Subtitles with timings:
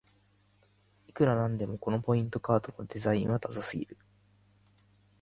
[1.05, 3.99] いくらなんでもこのポイントカードのデザインはダサすぎる